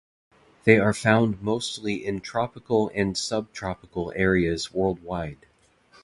[0.63, 5.45] They are found mostly in tropical and subtropical areas worldwide.